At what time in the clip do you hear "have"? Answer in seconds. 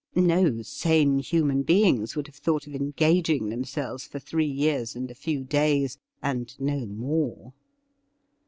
2.25-2.35